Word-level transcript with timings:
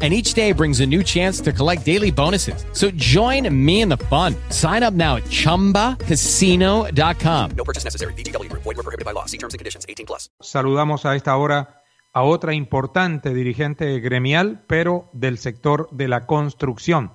and 0.00 0.14
each 0.14 0.34
day 0.34 0.52
brings 0.52 0.78
a 0.78 0.86
new 0.86 1.02
chance 1.02 1.40
to 1.40 1.52
collect 1.52 1.84
daily 1.84 2.12
bonuses. 2.12 2.64
So 2.72 2.92
join 2.94 3.52
me 3.52 3.80
in 3.80 3.88
the 3.88 3.96
fun. 3.96 4.36
Sign 4.50 4.84
up 4.84 4.94
now 4.94 5.16
at 5.16 5.24
ChumbaCasino.com. 5.24 7.50
No 7.56 7.64
purchase 7.64 7.82
necessary. 7.82 8.14
BGW. 8.14 8.48
Void 8.52 8.64
were 8.64 8.84
prohibited 8.84 9.04
by 9.04 9.10
law. 9.12 9.24
See 9.26 9.38
terms 9.38 9.54
and 9.54 9.58
conditions. 9.58 9.84
18 9.88 10.06
plus. 10.06 10.30
Saludamos 10.40 11.04
a 11.04 11.16
esta 11.16 11.36
hora 11.36 11.78
a 12.12 12.22
otra 12.22 12.54
importante 12.54 13.34
dirigente 13.34 13.98
gremial, 14.00 14.62
pero 14.66 15.08
del 15.12 15.38
sector 15.38 15.88
de 15.90 16.08
la 16.08 16.26
construcción. 16.26 17.12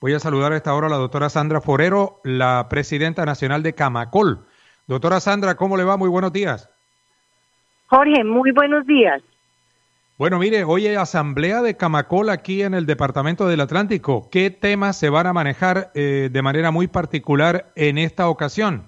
Voy 0.00 0.14
a 0.14 0.20
saludar 0.20 0.52
a 0.52 0.56
esta 0.56 0.74
hora 0.74 0.88
a 0.88 0.90
la 0.90 0.96
doctora 0.96 1.30
Sandra 1.30 1.60
Forero, 1.60 2.20
la 2.22 2.68
presidenta 2.68 3.24
nacional 3.24 3.62
de 3.62 3.74
Camacol. 3.74 4.46
Doctora 4.86 5.20
Sandra, 5.20 5.56
¿cómo 5.56 5.76
le 5.76 5.84
va? 5.84 5.96
Muy 5.96 6.08
buenos 6.08 6.32
días. 6.32 6.68
Jorge, 7.88 8.24
muy 8.24 8.52
buenos 8.52 8.86
días. 8.86 9.22
Bueno, 10.18 10.38
mire, 10.38 10.64
hoy 10.64 10.86
hay 10.86 10.94
asamblea 10.94 11.60
de 11.60 11.76
Camacol 11.76 12.30
aquí 12.30 12.62
en 12.62 12.72
el 12.72 12.86
Departamento 12.86 13.46
del 13.48 13.60
Atlántico. 13.60 14.30
¿Qué 14.32 14.48
temas 14.48 14.98
se 14.98 15.10
van 15.10 15.26
a 15.26 15.34
manejar 15.34 15.90
eh, 15.94 16.30
de 16.32 16.42
manera 16.42 16.70
muy 16.70 16.86
particular 16.86 17.66
en 17.76 17.98
esta 17.98 18.30
ocasión? 18.30 18.84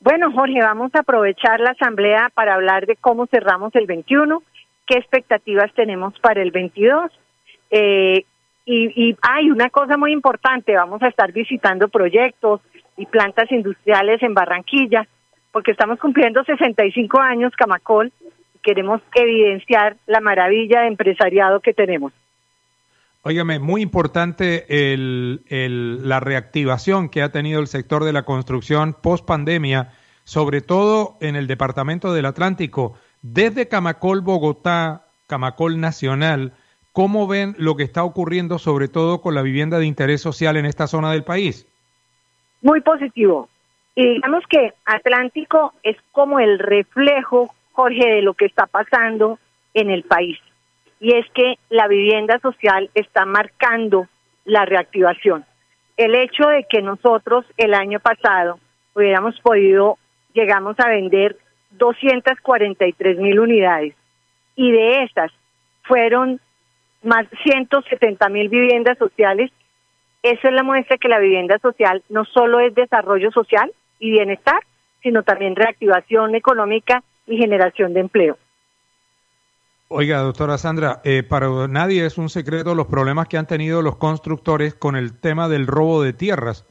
Bueno, 0.00 0.30
Jorge, 0.30 0.60
vamos 0.60 0.94
a 0.94 1.00
aprovechar 1.00 1.60
la 1.60 1.70
asamblea 1.70 2.30
para 2.34 2.54
hablar 2.54 2.84
de 2.84 2.96
cómo 2.96 3.26
cerramos 3.26 3.74
el 3.74 3.86
21, 3.86 4.42
qué 4.86 4.98
expectativas 4.98 5.72
tenemos 5.72 6.12
para 6.20 6.42
el 6.42 6.50
22. 6.50 7.10
Eh, 7.70 8.24
y, 8.66 9.08
y 9.08 9.16
hay 9.22 9.50
una 9.50 9.70
cosa 9.70 9.96
muy 9.96 10.12
importante, 10.12 10.76
vamos 10.76 11.02
a 11.02 11.08
estar 11.08 11.32
visitando 11.32 11.88
proyectos 11.88 12.60
y 12.98 13.06
plantas 13.06 13.50
industriales 13.50 14.22
en 14.22 14.34
Barranquilla, 14.34 15.08
porque 15.52 15.70
estamos 15.70 15.98
cumpliendo 15.98 16.44
65 16.44 17.18
años 17.18 17.54
Camacol 17.56 18.12
queremos 18.68 19.00
evidenciar 19.14 19.96
la 20.06 20.20
maravilla 20.20 20.82
de 20.82 20.88
empresariado 20.88 21.60
que 21.60 21.72
tenemos. 21.72 22.12
Óigame, 23.22 23.58
muy 23.58 23.80
importante 23.80 24.66
el, 24.68 25.40
el, 25.48 26.06
la 26.06 26.20
reactivación 26.20 27.08
que 27.08 27.22
ha 27.22 27.32
tenido 27.32 27.60
el 27.60 27.66
sector 27.66 28.04
de 28.04 28.12
la 28.12 28.24
construcción 28.24 28.94
post 29.02 29.24
pandemia, 29.24 29.92
sobre 30.24 30.60
todo 30.60 31.16
en 31.20 31.34
el 31.34 31.46
departamento 31.46 32.12
del 32.12 32.26
Atlántico. 32.26 32.98
Desde 33.22 33.68
Camacol, 33.68 34.20
Bogotá, 34.20 35.06
Camacol 35.26 35.80
Nacional, 35.80 36.52
¿cómo 36.92 37.26
ven 37.26 37.54
lo 37.56 37.74
que 37.74 37.84
está 37.84 38.04
ocurriendo, 38.04 38.58
sobre 38.58 38.88
todo 38.88 39.22
con 39.22 39.34
la 39.34 39.42
vivienda 39.42 39.78
de 39.78 39.86
interés 39.86 40.20
social 40.20 40.58
en 40.58 40.66
esta 40.66 40.86
zona 40.86 41.10
del 41.10 41.24
país? 41.24 41.66
Muy 42.60 42.82
positivo. 42.82 43.48
Y 43.94 44.14
digamos 44.14 44.44
que 44.50 44.74
Atlántico 44.84 45.72
es 45.82 45.96
como 46.12 46.38
el 46.38 46.58
reflejo 46.58 47.50
Jorge, 47.78 48.08
de 48.08 48.22
lo 48.22 48.34
que 48.34 48.46
está 48.46 48.66
pasando 48.66 49.38
en 49.72 49.88
el 49.90 50.02
país. 50.02 50.36
Y 50.98 51.14
es 51.14 51.24
que 51.30 51.60
la 51.70 51.86
vivienda 51.86 52.40
social 52.40 52.90
está 52.92 53.24
marcando 53.24 54.08
la 54.44 54.64
reactivación. 54.64 55.44
El 55.96 56.16
hecho 56.16 56.48
de 56.48 56.64
que 56.68 56.82
nosotros 56.82 57.44
el 57.56 57.74
año 57.74 58.00
pasado 58.00 58.58
hubiéramos 58.96 59.38
podido, 59.42 59.96
llegamos 60.32 60.74
a 60.80 60.88
vender 60.88 61.36
243 61.70 63.18
mil 63.18 63.38
unidades 63.38 63.94
y 64.56 64.72
de 64.72 65.04
esas 65.04 65.30
fueron 65.84 66.40
más 67.04 67.26
170 67.44 68.28
mil 68.28 68.48
viviendas 68.48 68.98
sociales. 68.98 69.52
Eso 70.24 70.48
es 70.48 70.52
la 70.52 70.64
muestra 70.64 70.98
que 70.98 71.06
la 71.06 71.20
vivienda 71.20 71.60
social 71.60 72.02
no 72.08 72.24
solo 72.24 72.58
es 72.58 72.74
desarrollo 72.74 73.30
social 73.30 73.70
y 74.00 74.10
bienestar, 74.10 74.64
sino 75.00 75.22
también 75.22 75.54
reactivación 75.54 76.34
económica 76.34 77.04
y 77.28 77.36
generación 77.36 77.94
de 77.94 78.00
empleo. 78.00 78.38
Oiga, 79.90 80.18
doctora 80.18 80.58
Sandra, 80.58 81.00
eh, 81.04 81.22
para 81.22 81.66
nadie 81.66 82.04
es 82.04 82.18
un 82.18 82.28
secreto 82.28 82.74
los 82.74 82.88
problemas 82.88 83.26
que 83.26 83.38
han 83.38 83.46
tenido 83.46 83.80
los 83.80 83.96
constructores 83.96 84.74
con 84.74 84.96
el 84.96 85.18
tema 85.18 85.48
del 85.48 85.66
robo 85.66 86.02
de 86.02 86.12
tierras. 86.12 86.66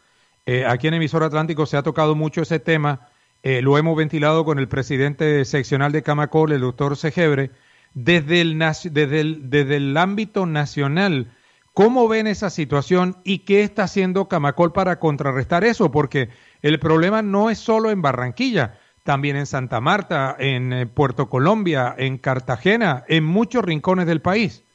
Eh, 0.45 0.65
aquí 0.67 0.87
en 0.87 0.93
Emisor 0.93 1.23
Atlántico 1.23 1.65
se 1.65 1.77
ha 1.77 1.83
tocado 1.83 2.13
mucho 2.13 2.43
ese 2.43 2.59
tema, 2.59 3.09
eh, 3.41 3.61
lo 3.61 3.77
hemos 3.77 3.97
ventilado 3.97 4.45
con 4.45 4.59
el 4.59 4.67
presidente 4.67 5.43
seccional 5.45 5.91
de 5.91 6.03
Camacol, 6.03 6.51
el 6.51 6.61
doctor 6.61 6.95
Segebre, 6.95 7.51
desde 7.93 8.41
el, 8.41 8.59
desde, 8.59 9.19
el, 9.19 9.49
desde 9.49 9.77
el 9.77 9.97
ámbito 9.97 10.45
nacional. 10.45 11.31
¿Cómo 11.73 12.07
ven 12.07 12.27
esa 12.27 12.49
situación 12.49 13.17
y 13.23 13.39
qué 13.39 13.63
está 13.63 13.83
haciendo 13.83 14.27
Camacol 14.27 14.73
para 14.73 14.99
contrarrestar 14.99 15.63
eso? 15.63 15.91
Porque 15.91 16.29
el 16.61 16.79
problema 16.79 17.21
no 17.21 17.49
es 17.49 17.57
solo 17.57 17.89
en 17.89 18.01
Barranquilla, 18.01 18.79
también 19.07 19.37
en 19.37 19.45
Santa 19.45 19.79
Marta, 19.79 20.35
en 20.37 20.73
eh, 20.73 20.85
Puerto 20.85 21.29
Colombia, 21.29 21.95
en 21.97 22.17
Cartagena, 22.17 23.05
en 23.07 23.23
muchos 23.23 23.63
rincones 23.63 24.05
del 24.05 24.21
país. 24.21 24.65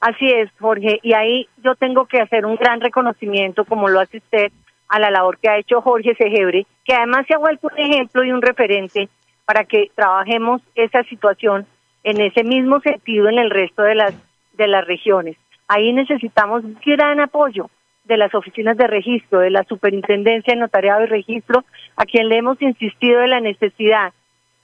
Así 0.00 0.28
es, 0.28 0.50
Jorge, 0.58 0.98
y 1.00 1.12
ahí 1.12 1.46
yo 1.62 1.76
tengo 1.76 2.06
que 2.06 2.20
hacer 2.20 2.44
un 2.44 2.56
gran 2.56 2.80
reconocimiento, 2.80 3.64
como 3.64 3.88
lo 3.88 4.00
hace 4.00 4.16
usted, 4.16 4.50
a 4.88 4.98
la 4.98 5.12
labor 5.12 5.38
que 5.38 5.48
ha 5.48 5.58
hecho 5.58 5.80
Jorge 5.80 6.16
Segebre, 6.16 6.66
que 6.84 6.92
además 6.92 7.24
se 7.28 7.34
ha 7.34 7.38
vuelto 7.38 7.68
un 7.72 7.78
ejemplo 7.78 8.24
y 8.24 8.32
un 8.32 8.42
referente 8.42 9.08
para 9.44 9.62
que 9.62 9.92
trabajemos 9.94 10.60
esa 10.74 11.04
situación 11.04 11.66
en 12.02 12.20
ese 12.20 12.42
mismo 12.42 12.80
sentido 12.80 13.28
en 13.28 13.38
el 13.38 13.50
resto 13.50 13.82
de 13.82 13.94
las 13.94 14.14
de 14.54 14.66
las 14.66 14.84
regiones. 14.84 15.36
Ahí 15.68 15.92
necesitamos 15.92 16.64
gran 16.84 17.20
apoyo 17.20 17.70
de 18.06 18.16
las 18.16 18.34
oficinas 18.34 18.76
de 18.76 18.86
registro, 18.86 19.40
de 19.40 19.50
la 19.50 19.64
Superintendencia 19.64 20.54
de 20.54 20.60
Notariado 20.60 21.04
y 21.04 21.06
Registro, 21.06 21.64
a 21.96 22.04
quien 22.04 22.28
le 22.28 22.38
hemos 22.38 22.60
insistido 22.62 23.20
de 23.20 23.28
la 23.28 23.40
necesidad 23.40 24.12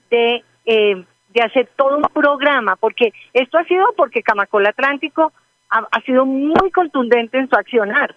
de, 0.09 0.43
eh, 0.65 1.03
de 1.33 1.41
hacer 1.41 1.69
todo 1.75 1.97
un 1.97 2.03
programa, 2.03 2.75
porque 2.77 3.11
esto 3.33 3.57
ha 3.57 3.65
sido 3.65 3.85
porque 3.97 4.23
Camacol 4.23 4.65
Atlántico 4.65 5.33
ha, 5.69 6.01
sido 6.01 6.25
muy 6.25 6.69
contundente 6.71 7.39
en 7.39 7.49
su 7.49 7.55
accionar, 7.55 8.15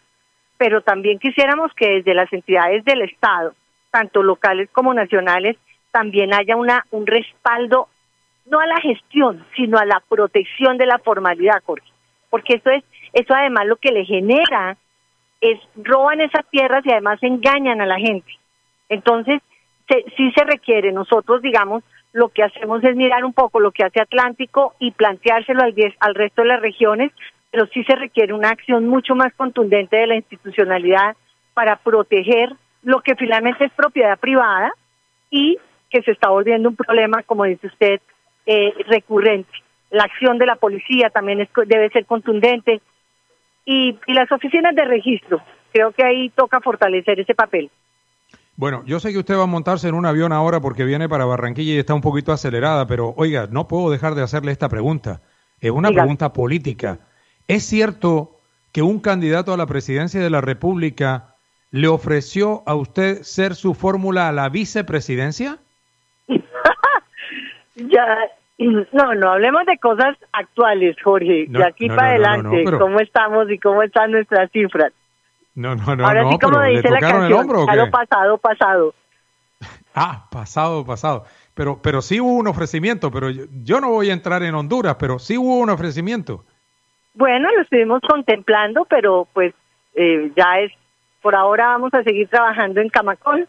pero 0.58 0.82
también 0.82 1.18
quisiéramos 1.18 1.72
que 1.74 1.88
desde 1.88 2.12
las 2.12 2.30
entidades 2.30 2.84
del 2.84 3.00
Estado, 3.00 3.54
tanto 3.90 4.22
locales 4.22 4.68
como 4.72 4.92
nacionales, 4.92 5.56
también 5.90 6.34
haya 6.34 6.56
una 6.56 6.84
un 6.90 7.06
respaldo 7.06 7.88
no 8.44 8.60
a 8.60 8.66
la 8.66 8.78
gestión, 8.80 9.44
sino 9.56 9.78
a 9.78 9.86
la 9.86 10.02
protección 10.06 10.76
de 10.76 10.84
la 10.84 10.98
formalidad, 10.98 11.62
Jorge, 11.64 11.88
porque 12.28 12.54
eso 12.56 12.70
es 12.70 12.84
eso 13.14 13.34
además 13.34 13.66
lo 13.66 13.76
que 13.76 13.92
le 13.92 14.04
genera 14.04 14.76
es 15.52 15.60
roban 15.76 16.20
esas 16.20 16.46
tierras 16.50 16.84
y 16.84 16.92
además 16.92 17.22
engañan 17.22 17.80
a 17.80 17.86
la 17.86 17.98
gente. 17.98 18.32
Entonces, 18.88 19.40
se, 19.88 20.04
sí 20.16 20.32
se 20.36 20.44
requiere, 20.44 20.92
nosotros 20.92 21.42
digamos, 21.42 21.82
lo 22.12 22.28
que 22.30 22.42
hacemos 22.42 22.82
es 22.82 22.96
mirar 22.96 23.24
un 23.24 23.32
poco 23.32 23.60
lo 23.60 23.72
que 23.72 23.84
hace 23.84 24.00
Atlántico 24.00 24.74
y 24.78 24.90
planteárselo 24.92 25.62
al, 25.62 25.74
al 26.00 26.14
resto 26.14 26.42
de 26.42 26.48
las 26.48 26.60
regiones, 26.60 27.12
pero 27.50 27.66
sí 27.66 27.84
se 27.84 27.94
requiere 27.94 28.32
una 28.32 28.50
acción 28.50 28.88
mucho 28.88 29.14
más 29.14 29.34
contundente 29.34 29.96
de 29.96 30.06
la 30.06 30.16
institucionalidad 30.16 31.16
para 31.54 31.76
proteger 31.76 32.52
lo 32.82 33.00
que 33.00 33.16
finalmente 33.16 33.64
es 33.64 33.72
propiedad 33.72 34.18
privada 34.18 34.72
y 35.30 35.58
que 35.90 36.02
se 36.02 36.12
está 36.12 36.28
volviendo 36.28 36.68
un 36.68 36.76
problema, 36.76 37.22
como 37.22 37.44
dice 37.44 37.66
usted, 37.66 38.00
eh, 38.46 38.72
recurrente. 38.86 39.50
La 39.90 40.04
acción 40.04 40.38
de 40.38 40.46
la 40.46 40.56
policía 40.56 41.10
también 41.10 41.40
es, 41.40 41.48
debe 41.66 41.90
ser 41.90 42.06
contundente, 42.06 42.80
y, 43.66 43.98
y 44.06 44.14
las 44.14 44.32
oficinas 44.32 44.74
de 44.74 44.84
registro. 44.86 45.42
Creo 45.72 45.92
que 45.92 46.02
ahí 46.04 46.30
toca 46.30 46.60
fortalecer 46.60 47.20
ese 47.20 47.34
papel. 47.34 47.70
Bueno, 48.56 48.82
yo 48.86 48.98
sé 49.00 49.12
que 49.12 49.18
usted 49.18 49.36
va 49.36 49.42
a 49.42 49.46
montarse 49.46 49.88
en 49.88 49.94
un 49.94 50.06
avión 50.06 50.32
ahora 50.32 50.60
porque 50.60 50.84
viene 50.84 51.10
para 51.10 51.26
Barranquilla 51.26 51.74
y 51.74 51.78
está 51.78 51.92
un 51.92 52.00
poquito 52.00 52.32
acelerada, 52.32 52.86
pero 52.86 53.12
oiga, 53.18 53.48
no 53.50 53.68
puedo 53.68 53.90
dejar 53.90 54.14
de 54.14 54.22
hacerle 54.22 54.52
esta 54.52 54.70
pregunta. 54.70 55.20
Es 55.60 55.70
una 55.70 55.90
Diga. 55.90 56.02
pregunta 56.02 56.32
política. 56.32 57.00
¿Es 57.48 57.64
cierto 57.64 58.40
que 58.72 58.80
un 58.80 59.00
candidato 59.00 59.52
a 59.52 59.58
la 59.58 59.66
presidencia 59.66 60.20
de 60.20 60.30
la 60.30 60.40
República 60.40 61.34
le 61.70 61.88
ofreció 61.88 62.62
a 62.66 62.74
usted 62.74 63.22
ser 63.22 63.54
su 63.54 63.74
fórmula 63.74 64.28
a 64.28 64.32
la 64.32 64.48
vicepresidencia? 64.48 65.58
ya, 67.74 68.06
no, 68.92 69.14
no 69.14 69.30
hablemos 69.32 69.66
de 69.66 69.78
cosas 69.78 70.16
actuales, 70.32 70.96
Jorge. 71.02 71.46
No, 71.48 71.58
de 71.60 71.64
aquí 71.66 71.88
no, 71.88 71.96
para 71.96 72.08
no, 72.08 72.14
adelante, 72.26 72.62
pero- 72.64 72.78
cómo 72.78 73.00
estamos 73.00 73.50
y 73.50 73.58
cómo 73.58 73.82
están 73.82 74.10
nuestras 74.12 74.50
cifras. 74.50 74.92
No, 75.54 75.74
no, 75.74 75.96
no, 75.96 76.06
Ahora 76.06 76.28
sí, 76.30 76.38
como 76.38 76.58
pero 76.58 76.64
¿le 76.66 76.76
dice 76.76 76.90
la 76.90 76.98
canción, 77.00 77.48
qué? 77.48 77.76
lo 77.76 77.90
pasado, 77.90 78.38
pasado. 78.38 78.94
Ah, 79.94 80.26
pasado, 80.30 80.84
pasado. 80.84 81.24
Pero, 81.54 81.80
pero 81.82 82.02
sí 82.02 82.20
hubo 82.20 82.34
un 82.34 82.46
ofrecimiento, 82.48 83.10
pero 83.10 83.30
yo, 83.30 83.44
yo 83.64 83.80
no 83.80 83.88
voy 83.88 84.10
a 84.10 84.12
entrar 84.12 84.42
en 84.42 84.54
Honduras, 84.54 84.96
pero 85.00 85.18
sí 85.18 85.38
hubo 85.38 85.56
un 85.56 85.70
ofrecimiento. 85.70 86.44
Bueno, 87.14 87.48
lo 87.56 87.62
estuvimos 87.62 88.02
contemplando, 88.06 88.84
pero 88.84 89.26
pues 89.32 89.54
eh, 89.94 90.30
ya 90.36 90.58
es, 90.60 90.70
por 91.22 91.34
ahora 91.34 91.68
vamos 91.68 91.94
a 91.94 92.02
seguir 92.02 92.28
trabajando 92.28 92.82
en 92.82 92.90
Camacol 92.90 93.48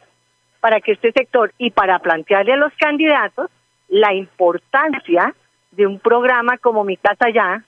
para 0.62 0.80
que 0.80 0.94
este 0.94 1.12
sector 1.12 1.52
y 1.58 1.72
para 1.72 2.00
plantearle 2.00 2.54
a 2.54 2.58
los 2.58 2.72
candidatos 2.80 3.52
la 3.88 4.14
importancia 4.14 5.34
de 5.72 5.88
un 5.88 6.00
programa 6.00 6.58
como 6.58 6.84
Mi 6.84 6.98
Casa 6.98 7.30
Ya, 7.34 7.64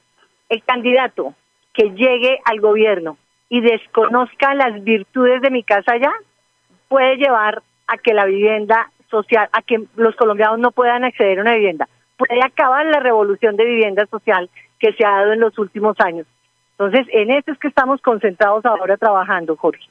el 0.49 0.63
candidato 0.63 1.33
que 1.73 1.91
llegue 1.91 2.39
al 2.45 2.59
gobierno 2.59 3.17
y 3.49 3.61
desconozca 3.61 4.53
las 4.53 4.83
virtudes 4.83 5.41
de 5.41 5.49
Mi 5.49 5.63
Casa 5.63 5.97
Ya, 5.97 6.13
puede 6.87 7.17
llevar 7.17 7.61
a 7.87 7.97
que 7.97 8.13
la 8.13 8.25
vivienda 8.25 8.91
social, 9.09 9.49
a 9.51 9.61
que 9.61 9.83
los 9.95 10.15
colombianos 10.15 10.59
no 10.59 10.71
puedan 10.71 11.03
acceder 11.03 11.39
a 11.39 11.41
una 11.41 11.55
vivienda. 11.55 11.87
Puede 12.17 12.43
acabar 12.43 12.85
la 12.85 12.99
revolución 12.99 13.55
de 13.55 13.65
vivienda 13.65 14.05
social 14.07 14.49
que 14.79 14.93
se 14.93 15.05
ha 15.05 15.11
dado 15.11 15.33
en 15.33 15.39
los 15.39 15.57
últimos 15.57 15.99
años. 15.99 16.27
Entonces, 16.71 17.07
en 17.11 17.31
esto 17.31 17.51
es 17.51 17.59
que 17.59 17.67
estamos 17.67 18.01
concentrados 18.01 18.65
ahora 18.65 18.97
trabajando, 18.97 19.55
Jorge. 19.55 19.85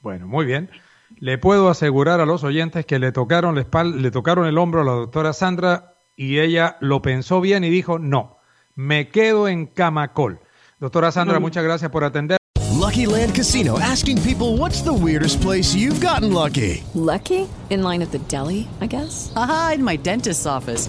Bueno, 0.00 0.26
muy 0.26 0.46
bien. 0.46 0.68
Le 1.16 1.38
puedo 1.38 1.68
asegurar 1.68 2.20
a 2.20 2.26
los 2.26 2.44
oyentes 2.44 2.86
que 2.86 2.98
le 2.98 3.12
tocaron 3.12 3.54
la 3.54 3.62
espalda, 3.62 3.96
le 3.96 4.10
tocaron 4.10 4.46
el 4.46 4.58
hombro 4.58 4.82
a 4.82 4.84
la 4.84 4.92
doctora 4.92 5.32
Sandra 5.32 5.94
y 6.16 6.38
ella 6.38 6.76
lo 6.80 7.02
pensó 7.02 7.40
bien 7.40 7.64
y 7.64 7.70
dijo, 7.70 7.98
no, 7.98 8.38
me 8.74 9.08
quedo 9.08 9.48
en 9.48 9.66
Camacol. 9.66 10.40
Doctora 10.78 11.12
Sandra, 11.12 11.40
muchas 11.40 11.64
gracias 11.64 11.90
por 11.90 12.04
atender. 12.04 12.38
Lucky 12.80 13.04
Land 13.04 13.34
Casino 13.34 13.78
asking 13.78 14.22
people 14.22 14.56
what's 14.56 14.82
the 14.82 14.92
weirdest 14.92 15.40
place 15.42 15.74
you've 15.74 16.00
gotten 16.00 16.32
lucky. 16.32 16.82
Lucky? 16.94 17.46
In 17.68 17.82
line 17.82 18.02
at 18.02 18.10
the 18.10 18.18
deli, 18.26 18.66
I 18.80 18.86
guess? 18.86 19.30
Aha, 19.36 19.72
in 19.74 19.84
my 19.84 19.96
dentist's 19.96 20.46
office. 20.46 20.88